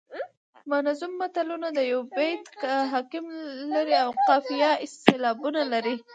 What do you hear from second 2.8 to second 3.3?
حکم